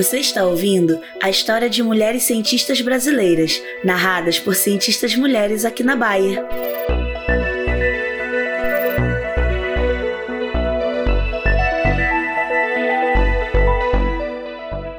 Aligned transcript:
Você 0.00 0.16
está 0.16 0.46
ouvindo 0.46 0.98
a 1.22 1.28
história 1.28 1.68
de 1.68 1.82
mulheres 1.82 2.22
cientistas 2.22 2.80
brasileiras, 2.80 3.60
narradas 3.84 4.40
por 4.40 4.54
cientistas 4.54 5.14
mulheres 5.14 5.62
aqui 5.62 5.82
na 5.82 5.94
Bahia. 5.94 6.42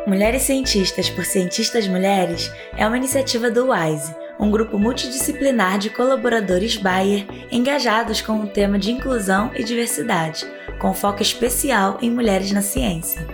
Mulheres 0.05 0.43
Cientistas 0.43 1.09
por 1.09 1.25
Cientistas 1.25 1.88
Mulheres 1.88 2.52
é 2.77 2.86
uma 2.86 2.97
iniciativa 2.97 3.49
do 3.49 3.71
WISE, 3.71 4.13
um 4.39 4.52
grupo 4.52 4.77
multidisciplinar 4.77 5.79
de 5.79 5.89
colaboradores 5.89 6.77
Bayer 6.77 7.25
engajados 7.52 8.21
com 8.21 8.41
o 8.41 8.47
tema 8.47 8.77
de 8.77 8.91
inclusão 8.91 9.49
e 9.55 9.63
diversidade, 9.63 10.45
com 10.77 10.93
foco 10.93 11.23
especial 11.23 11.98
em 12.04 12.12
mulheres 12.12 12.52
na 12.52 12.62
ciência. 12.62 13.26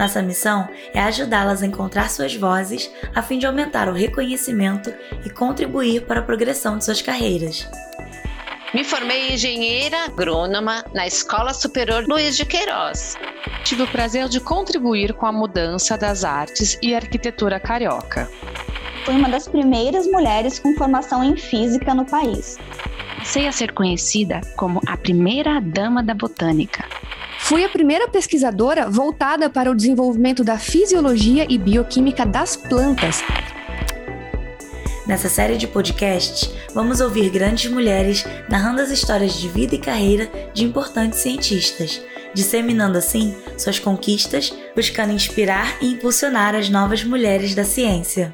Nossa 0.00 0.22
missão 0.22 0.66
é 0.94 1.00
ajudá-las 1.00 1.62
a 1.62 1.66
encontrar 1.66 2.08
suas 2.08 2.34
vozes 2.34 2.90
a 3.14 3.20
fim 3.20 3.38
de 3.38 3.44
aumentar 3.44 3.86
o 3.86 3.92
reconhecimento 3.92 4.90
e 5.26 5.28
contribuir 5.28 6.06
para 6.06 6.20
a 6.20 6.22
progressão 6.22 6.78
de 6.78 6.86
suas 6.86 7.02
carreiras. 7.02 7.68
Me 8.72 8.82
formei 8.82 9.34
engenheira 9.34 10.06
agrônoma 10.06 10.82
na 10.94 11.06
Escola 11.06 11.52
Superior 11.52 12.06
Luiz 12.08 12.34
de 12.34 12.46
Queiroz. 12.46 13.18
Tive 13.62 13.82
o 13.82 13.88
prazer 13.88 14.26
de 14.30 14.40
contribuir 14.40 15.12
com 15.12 15.26
a 15.26 15.32
mudança 15.32 15.98
das 15.98 16.24
artes 16.24 16.78
e 16.80 16.94
arquitetura 16.94 17.60
carioca. 17.60 18.26
Fui 19.04 19.14
uma 19.14 19.28
das 19.28 19.46
primeiras 19.46 20.06
mulheres 20.06 20.58
com 20.58 20.74
formação 20.76 21.22
em 21.22 21.36
física 21.36 21.94
no 21.94 22.06
país. 22.06 22.56
Passei 23.18 23.46
a 23.46 23.52
ser 23.52 23.72
conhecida 23.72 24.40
como 24.56 24.80
a 24.86 24.96
primeira 24.96 25.60
dama 25.60 26.02
da 26.02 26.14
botânica. 26.14 26.99
Fui 27.50 27.64
a 27.64 27.68
primeira 27.68 28.06
pesquisadora 28.06 28.88
voltada 28.88 29.50
para 29.50 29.68
o 29.68 29.74
desenvolvimento 29.74 30.44
da 30.44 30.56
fisiologia 30.56 31.44
e 31.48 31.58
bioquímica 31.58 32.24
das 32.24 32.54
plantas 32.54 33.24
Nessa 35.04 35.28
série 35.28 35.56
de 35.56 35.66
podcasts, 35.66 36.48
vamos 36.72 37.00
ouvir 37.00 37.28
grandes 37.28 37.68
mulheres 37.68 38.24
narrando 38.48 38.80
as 38.80 38.90
histórias 38.90 39.34
de 39.34 39.48
vida 39.48 39.74
e 39.74 39.78
carreira 39.78 40.30
de 40.54 40.64
importantes 40.64 41.18
cientistas, 41.18 42.00
disseminando 42.32 42.96
assim 42.96 43.34
suas 43.58 43.80
conquistas, 43.80 44.56
buscando 44.76 45.12
inspirar 45.12 45.82
e 45.82 45.94
impulsionar 45.94 46.54
as 46.54 46.70
novas 46.70 47.02
mulheres 47.02 47.52
da 47.52 47.64
ciência. 47.64 48.32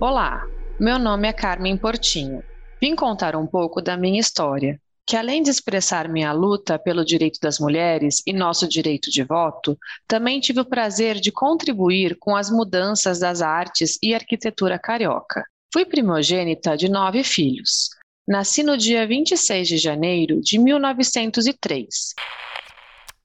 Olá, 0.00 0.44
meu 0.80 0.98
nome 0.98 1.28
é 1.28 1.32
Carmen 1.32 1.76
Portinho. 1.76 2.42
Vim 2.80 2.94
contar 2.94 3.34
um 3.34 3.46
pouco 3.46 3.82
da 3.82 3.96
minha 3.96 4.20
história, 4.20 4.80
que 5.04 5.16
além 5.16 5.42
de 5.42 5.50
expressar 5.50 6.08
minha 6.08 6.32
luta 6.32 6.78
pelo 6.78 7.04
direito 7.04 7.40
das 7.40 7.58
mulheres 7.58 8.22
e 8.24 8.32
nosso 8.32 8.68
direito 8.68 9.10
de 9.10 9.24
voto, 9.24 9.76
também 10.06 10.38
tive 10.38 10.60
o 10.60 10.64
prazer 10.64 11.16
de 11.16 11.32
contribuir 11.32 12.16
com 12.20 12.36
as 12.36 12.50
mudanças 12.50 13.18
das 13.18 13.42
artes 13.42 13.98
e 14.00 14.14
arquitetura 14.14 14.78
carioca. 14.78 15.44
Fui 15.72 15.84
primogênita 15.84 16.76
de 16.76 16.88
nove 16.88 17.24
filhos. 17.24 17.88
Nasci 18.26 18.62
no 18.62 18.76
dia 18.76 19.06
26 19.06 19.66
de 19.66 19.78
janeiro 19.78 20.40
de 20.40 20.58
1903. 20.58 22.14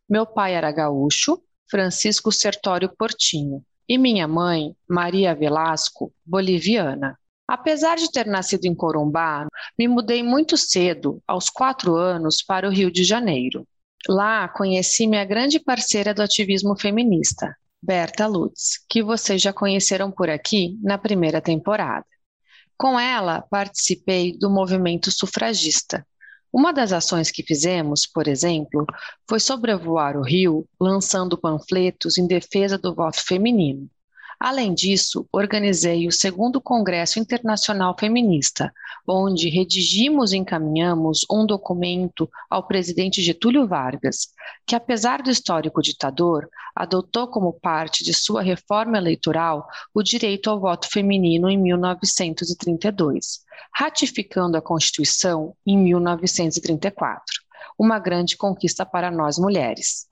Meu 0.10 0.26
pai 0.26 0.56
era 0.56 0.72
gaúcho, 0.72 1.40
Francisco 1.70 2.32
Sertório 2.32 2.90
Portinho, 2.98 3.64
e 3.88 3.98
minha 3.98 4.28
mãe, 4.28 4.76
Maria 4.90 5.36
Velasco, 5.36 6.12
boliviana. 6.26 7.20
Apesar 7.48 7.98
de 7.98 8.12
ter 8.12 8.26
nascido 8.26 8.66
em 8.66 8.74
Corumbá, 8.74 9.48
me 9.78 9.88
mudei 9.88 10.24
muito 10.24 10.58
cedo, 10.58 11.22
aos 11.28 11.50
quatro 11.50 11.96
anos, 11.96 12.42
para 12.42 12.68
o 12.68 12.72
Rio 12.72 12.92
de 12.92 13.04
Janeiro. 13.04 13.68
Lá 14.08 14.48
conheci 14.48 15.08
minha 15.08 15.26
grande 15.26 15.60
parceira 15.60 16.14
do 16.14 16.22
ativismo 16.22 16.78
feminista, 16.80 17.56
Berta 17.82 18.28
Lutz, 18.28 18.84
que 18.90 19.04
vocês 19.04 19.42
já 19.42 19.54
conheceram 19.54 20.12
por 20.12 20.30
aqui 20.30 20.78
na 20.82 20.98
primeira 20.98 21.42
temporada. 21.42 22.06
Com 22.78 23.00
ela, 23.00 23.42
participei 23.42 24.38
do 24.38 24.50
movimento 24.50 25.12
sufragista. 25.12 26.06
Uma 26.52 26.72
das 26.72 26.92
ações 26.92 27.32
que 27.32 27.44
fizemos, 27.44 28.06
por 28.06 28.28
exemplo, 28.28 28.86
foi 29.28 29.40
sobrevoar 29.40 30.18
o 30.18 30.22
Rio 30.22 30.68
lançando 30.80 31.38
panfletos 31.38 32.18
em 32.18 32.28
defesa 32.28 32.78
do 32.78 32.94
voto 32.94 33.24
feminino. 33.26 33.90
Além 34.44 34.74
disso, 34.74 35.26
organizei 35.32 36.06
o 36.06 36.12
segundo 36.12 36.60
Congresso 36.60 37.18
Internacional 37.18 37.96
Feminista, 37.98 38.74
onde 39.08 39.48
redigimos 39.48 40.34
e 40.34 40.38
encaminhamos 40.38 41.26
um 41.32 41.46
documento 41.46 42.30
ao 42.50 42.68
presidente 42.68 43.22
Getúlio 43.22 43.66
Vargas, 43.66 44.34
que, 44.68 44.76
apesar 44.76 45.22
do 45.22 45.30
histórico 45.30 45.82
ditador, 45.82 46.50
adotou 46.76 47.26
como 47.30 47.54
parte 47.54 48.04
de 48.04 48.14
sua 48.14 48.42
reforma 48.42 48.98
eleitoral 48.98 49.66
o 49.94 50.04
direito 50.04 50.50
ao 50.50 50.60
voto 50.60 50.90
feminino 50.92 51.50
em 51.50 51.58
1932, 51.58 53.46
ratificando 53.74 54.58
a 54.58 54.62
Constituição 54.62 55.56
em 55.66 55.78
1934, 55.78 57.24
uma 57.80 57.98
grande 57.98 58.36
conquista 58.36 58.86
para 58.86 59.10
nós 59.10 59.38
mulheres. 59.38 60.06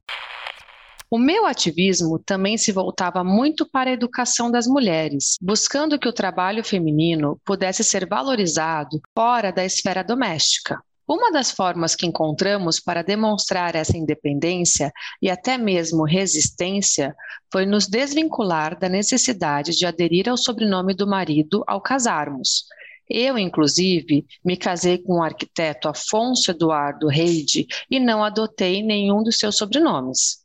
O 1.13 1.19
meu 1.19 1.45
ativismo 1.45 2.17
também 2.17 2.57
se 2.57 2.71
voltava 2.71 3.21
muito 3.21 3.69
para 3.69 3.89
a 3.89 3.93
educação 3.93 4.49
das 4.49 4.65
mulheres, 4.65 5.35
buscando 5.41 5.99
que 5.99 6.07
o 6.07 6.13
trabalho 6.13 6.63
feminino 6.63 7.37
pudesse 7.43 7.83
ser 7.83 8.07
valorizado 8.07 9.01
fora 9.13 9.51
da 9.51 9.65
esfera 9.65 10.05
doméstica. 10.05 10.81
Uma 11.05 11.29
das 11.29 11.51
formas 11.51 11.95
que 11.95 12.05
encontramos 12.05 12.79
para 12.79 13.01
demonstrar 13.01 13.75
essa 13.75 13.97
independência 13.97 14.89
e 15.21 15.29
até 15.29 15.57
mesmo 15.57 16.05
resistência 16.05 17.13
foi 17.51 17.65
nos 17.65 17.87
desvincular 17.87 18.79
da 18.79 18.87
necessidade 18.87 19.73
de 19.73 19.85
aderir 19.85 20.29
ao 20.29 20.37
sobrenome 20.37 20.93
do 20.93 21.05
marido 21.05 21.61
ao 21.67 21.81
casarmos. 21.81 22.63
Eu, 23.09 23.37
inclusive, 23.37 24.25
me 24.45 24.55
casei 24.55 24.97
com 24.97 25.15
o 25.15 25.23
arquiteto 25.23 25.89
Afonso 25.89 26.51
Eduardo 26.51 27.09
Reide 27.09 27.67
e 27.89 27.99
não 27.99 28.23
adotei 28.23 28.81
nenhum 28.81 29.21
dos 29.21 29.37
seus 29.37 29.57
sobrenomes. 29.57 30.40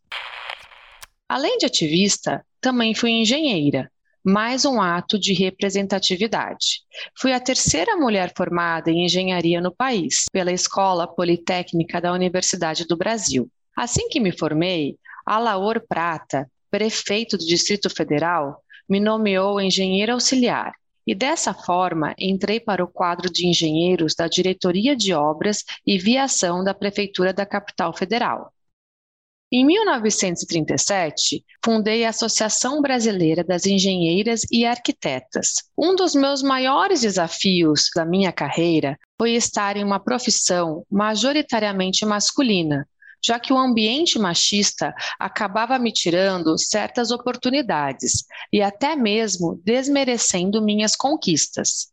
Além 1.28 1.58
de 1.58 1.66
ativista, 1.66 2.46
também 2.60 2.94
fui 2.94 3.10
engenheira, 3.10 3.90
mais 4.24 4.64
um 4.64 4.80
ato 4.80 5.18
de 5.18 5.32
representatividade. 5.32 6.82
Fui 7.18 7.32
a 7.32 7.40
terceira 7.40 7.96
mulher 7.96 8.32
formada 8.36 8.90
em 8.90 9.04
engenharia 9.04 9.60
no 9.60 9.74
país, 9.74 10.26
pela 10.32 10.52
Escola 10.52 11.06
Politécnica 11.06 12.00
da 12.00 12.12
Universidade 12.12 12.86
do 12.86 12.96
Brasil. 12.96 13.50
Assim 13.76 14.08
que 14.08 14.20
me 14.20 14.30
formei, 14.30 14.96
Alaor 15.24 15.82
Prata, 15.88 16.48
prefeito 16.70 17.36
do 17.36 17.44
Distrito 17.44 17.90
Federal, 17.90 18.62
me 18.88 19.00
nomeou 19.00 19.60
engenheira 19.60 20.12
auxiliar 20.12 20.74
e 21.06 21.14
dessa 21.14 21.54
forma 21.54 22.14
entrei 22.18 22.60
para 22.60 22.82
o 22.82 22.88
quadro 22.88 23.30
de 23.30 23.46
engenheiros 23.46 24.14
da 24.14 24.28
Diretoria 24.28 24.96
de 24.96 25.12
Obras 25.12 25.64
e 25.86 25.98
Viação 25.98 26.64
da 26.64 26.74
Prefeitura 26.74 27.32
da 27.32 27.46
Capital 27.46 27.92
Federal. 27.96 28.52
Em 29.50 29.64
1937, 29.64 31.44
fundei 31.64 32.04
a 32.04 32.08
Associação 32.08 32.82
Brasileira 32.82 33.44
das 33.44 33.64
Engenheiras 33.64 34.42
e 34.50 34.66
Arquitetas. 34.66 35.70
Um 35.78 35.94
dos 35.94 36.16
meus 36.16 36.42
maiores 36.42 37.02
desafios 37.02 37.88
da 37.94 38.04
minha 38.04 38.32
carreira 38.32 38.98
foi 39.16 39.36
estar 39.36 39.76
em 39.76 39.84
uma 39.84 40.00
profissão 40.00 40.84
majoritariamente 40.90 42.04
masculina, 42.04 42.88
já 43.24 43.38
que 43.38 43.52
o 43.52 43.56
ambiente 43.56 44.18
machista 44.18 44.92
acabava 45.16 45.78
me 45.78 45.92
tirando 45.92 46.58
certas 46.58 47.12
oportunidades 47.12 48.24
e 48.52 48.60
até 48.60 48.96
mesmo 48.96 49.60
desmerecendo 49.64 50.60
minhas 50.60 50.96
conquistas. 50.96 51.86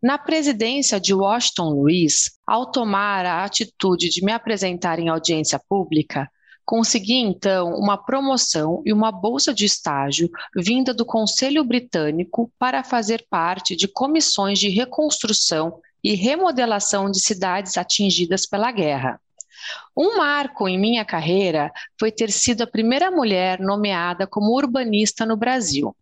Na 0.00 0.16
presidência 0.16 1.00
de 1.00 1.12
Washington 1.12 1.70
Luiz, 1.70 2.38
ao 2.46 2.70
tomar 2.70 3.26
a 3.26 3.44
atitude 3.44 4.10
de 4.10 4.24
me 4.24 4.30
apresentar 4.30 5.00
em 5.00 5.08
audiência 5.08 5.60
pública, 5.68 6.30
Consegui 6.64 7.18
então 7.18 7.74
uma 7.74 7.96
promoção 7.96 8.82
e 8.86 8.92
uma 8.92 9.12
bolsa 9.12 9.52
de 9.52 9.66
estágio 9.66 10.30
vinda 10.56 10.94
do 10.94 11.04
Conselho 11.04 11.62
Britânico 11.62 12.50
para 12.58 12.82
fazer 12.82 13.26
parte 13.28 13.76
de 13.76 13.86
comissões 13.86 14.58
de 14.58 14.70
reconstrução 14.70 15.80
e 16.02 16.14
remodelação 16.14 17.10
de 17.10 17.20
cidades 17.20 17.76
atingidas 17.76 18.46
pela 18.46 18.70
guerra. 18.70 19.20
Um 19.96 20.16
marco 20.16 20.68
em 20.68 20.78
minha 20.78 21.04
carreira 21.04 21.70
foi 21.98 22.10
ter 22.10 22.30
sido 22.30 22.62
a 22.62 22.66
primeira 22.66 23.10
mulher 23.10 23.60
nomeada 23.60 24.26
como 24.26 24.54
urbanista 24.54 25.24
no 25.24 25.36
Brasil. 25.36 25.94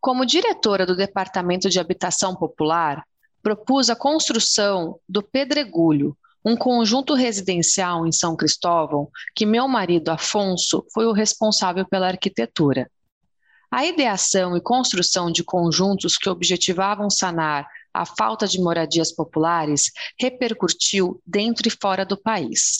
Como 0.00 0.26
diretora 0.26 0.84
do 0.84 0.94
Departamento 0.94 1.70
de 1.70 1.80
Habitação 1.80 2.36
Popular, 2.36 3.04
propus 3.42 3.88
a 3.88 3.96
construção 3.96 4.98
do 5.08 5.22
Pedregulho, 5.22 6.16
um 6.44 6.56
conjunto 6.56 7.14
residencial 7.14 8.06
em 8.06 8.12
São 8.12 8.36
Cristóvão 8.36 9.08
que 9.34 9.46
meu 9.46 9.66
marido 9.66 10.10
Afonso 10.10 10.84
foi 10.92 11.06
o 11.06 11.12
responsável 11.12 11.86
pela 11.88 12.08
arquitetura. 12.08 12.90
A 13.70 13.86
ideação 13.86 14.56
e 14.56 14.60
construção 14.60 15.32
de 15.32 15.42
conjuntos 15.42 16.16
que 16.16 16.28
objetivavam 16.28 17.08
sanar 17.08 17.66
a 17.92 18.04
falta 18.04 18.46
de 18.46 18.60
moradias 18.60 19.10
populares 19.10 19.90
repercutiu 20.20 21.20
dentro 21.26 21.66
e 21.66 21.70
fora 21.70 22.04
do 22.04 22.16
país. 22.16 22.78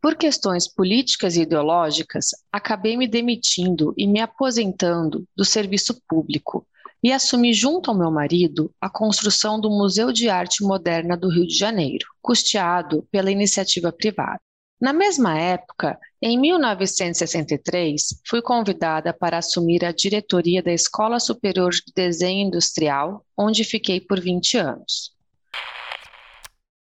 Por 0.00 0.16
questões 0.16 0.66
políticas 0.66 1.36
e 1.36 1.42
ideológicas, 1.42 2.30
acabei 2.50 2.96
me 2.96 3.06
demitindo 3.06 3.92
e 3.98 4.06
me 4.06 4.18
aposentando 4.18 5.26
do 5.36 5.44
serviço 5.44 6.00
público 6.08 6.66
e 7.02 7.12
assumi 7.12 7.52
junto 7.52 7.90
ao 7.90 7.96
meu 7.96 8.10
marido 8.10 8.72
a 8.80 8.90
construção 8.90 9.60
do 9.60 9.70
Museu 9.70 10.12
de 10.12 10.28
Arte 10.28 10.62
Moderna 10.62 11.16
do 11.16 11.28
Rio 11.28 11.46
de 11.46 11.56
Janeiro, 11.56 12.06
custeado 12.20 13.06
pela 13.10 13.30
iniciativa 13.30 13.90
privada. 13.90 14.40
Na 14.80 14.92
mesma 14.94 15.38
época, 15.38 15.98
em 16.22 16.38
1963, 16.38 18.20
fui 18.26 18.40
convidada 18.40 19.12
para 19.12 19.36
assumir 19.36 19.84
a 19.84 19.92
diretoria 19.92 20.62
da 20.62 20.72
Escola 20.72 21.20
Superior 21.20 21.70
de 21.70 21.92
Desenho 21.94 22.46
Industrial, 22.46 23.22
onde 23.36 23.62
fiquei 23.62 24.00
por 24.00 24.18
20 24.18 24.56
anos. 24.56 25.14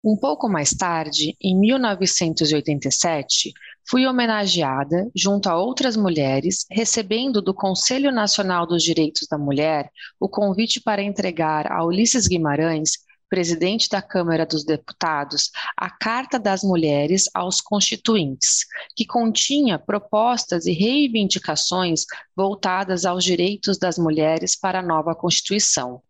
Um 0.04 0.16
pouco 0.16 0.48
mais 0.48 0.70
tarde, 0.70 1.36
em 1.40 1.58
1987, 1.58 3.52
fui 3.88 4.06
homenageada, 4.06 5.10
junto 5.14 5.48
a 5.48 5.56
outras 5.56 5.96
mulheres, 5.96 6.66
recebendo 6.70 7.42
do 7.42 7.52
Conselho 7.54 8.10
Nacional 8.10 8.66
dos 8.66 8.82
Direitos 8.82 9.26
da 9.28 9.38
Mulher 9.38 9.90
o 10.18 10.28
convite 10.28 10.80
para 10.80 11.02
entregar 11.02 11.70
a 11.70 11.84
Ulisses 11.84 12.26
Guimarães, 12.26 12.92
presidente 13.28 13.88
da 13.88 14.00
Câmara 14.00 14.46
dos 14.46 14.64
Deputados, 14.64 15.50
a 15.76 15.90
Carta 15.90 16.38
das 16.38 16.62
Mulheres 16.62 17.24
aos 17.34 17.60
Constituintes, 17.60 18.64
que 18.94 19.04
continha 19.04 19.78
propostas 19.78 20.66
e 20.66 20.72
reivindicações 20.72 22.04
voltadas 22.36 23.04
aos 23.04 23.24
direitos 23.24 23.78
das 23.78 23.98
mulheres 23.98 24.56
para 24.56 24.78
a 24.78 24.82
nova 24.82 25.14
Constituição. 25.14 26.00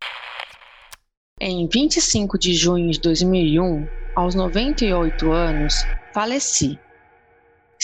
Em 1.41 1.67
25 1.67 2.39
de 2.39 2.55
junho 2.55 2.91
de 2.91 3.01
2001, 3.01 3.87
aos 4.15 4.35
98 4.35 5.33
anos, 5.33 5.75
faleci. 6.13 6.79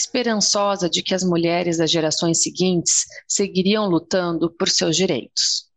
Esperançosa 0.00 0.88
de 0.88 1.02
que 1.02 1.14
as 1.14 1.22
mulheres 1.22 1.76
das 1.76 1.90
gerações 1.90 2.42
seguintes 2.42 3.04
seguiriam 3.28 3.86
lutando 3.86 4.50
por 4.50 4.66
seus 4.66 4.96
direitos. 4.96 5.68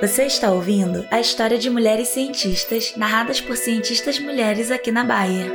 Você 0.00 0.24
está 0.24 0.50
ouvindo 0.50 1.06
a 1.08 1.20
história 1.20 1.56
de 1.56 1.70
mulheres 1.70 2.08
cientistas 2.08 2.94
narradas 2.96 3.40
por 3.40 3.56
cientistas 3.56 4.18
mulheres 4.18 4.72
aqui 4.72 4.90
na 4.90 5.04
Bahia. 5.04 5.46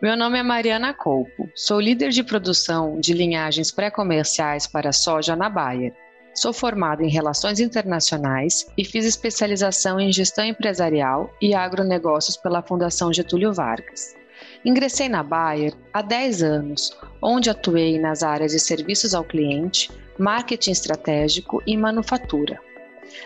Meu 0.00 0.16
nome 0.16 0.38
é 0.38 0.42
Mariana 0.44 0.94
Colpo, 0.94 1.50
sou 1.56 1.80
líder 1.80 2.10
de 2.10 2.22
produção 2.22 3.00
de 3.00 3.12
linhagens 3.12 3.72
pré-comerciais 3.72 4.68
para 4.68 4.92
soja 4.92 5.34
na 5.34 5.48
Bayer. 5.48 6.03
Sou 6.34 6.52
formada 6.52 7.04
em 7.04 7.08
Relações 7.08 7.60
Internacionais 7.60 8.66
e 8.76 8.84
fiz 8.84 9.04
especialização 9.04 10.00
em 10.00 10.12
Gestão 10.12 10.44
Empresarial 10.44 11.32
e 11.40 11.54
Agronegócios 11.54 12.36
pela 12.36 12.60
Fundação 12.60 13.12
Getúlio 13.12 13.52
Vargas. 13.52 14.16
Ingressei 14.64 15.08
na 15.08 15.22
Bayer 15.22 15.72
há 15.92 16.02
10 16.02 16.42
anos, 16.42 16.98
onde 17.22 17.50
atuei 17.50 18.00
nas 18.00 18.24
áreas 18.24 18.50
de 18.50 18.58
serviços 18.58 19.14
ao 19.14 19.22
cliente, 19.22 19.92
marketing 20.18 20.72
estratégico 20.72 21.62
e 21.64 21.76
manufatura. 21.76 22.58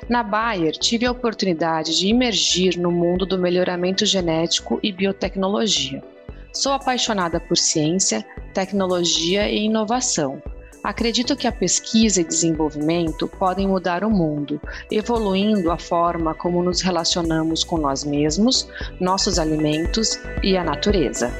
Na 0.06 0.22
Bayer, 0.22 0.72
tive 0.72 1.06
a 1.06 1.12
oportunidade 1.12 1.98
de 1.98 2.08
imergir 2.08 2.78
no 2.78 2.90
mundo 2.90 3.24
do 3.24 3.38
melhoramento 3.38 4.04
genético 4.04 4.78
e 4.82 4.92
biotecnologia. 4.92 6.04
Sou 6.52 6.72
apaixonada 6.72 7.40
por 7.40 7.56
ciência, 7.56 8.22
tecnologia 8.52 9.48
e 9.48 9.64
inovação. 9.64 10.42
Acredito 10.82 11.36
que 11.36 11.46
a 11.46 11.52
pesquisa 11.52 12.20
e 12.20 12.24
desenvolvimento 12.24 13.26
podem 13.26 13.66
mudar 13.66 14.04
o 14.04 14.10
mundo, 14.10 14.60
evoluindo 14.90 15.70
a 15.70 15.78
forma 15.78 16.34
como 16.34 16.62
nos 16.62 16.80
relacionamos 16.80 17.64
com 17.64 17.78
nós 17.78 18.04
mesmos, 18.04 18.68
nossos 19.00 19.38
alimentos 19.38 20.18
e 20.42 20.56
a 20.56 20.64
natureza. 20.64 21.32